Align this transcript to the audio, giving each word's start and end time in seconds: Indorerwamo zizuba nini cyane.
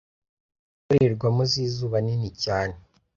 Indorerwamo 0.79 1.41
zizuba 1.51 1.97
nini 2.05 2.29
cyane. 2.43 2.75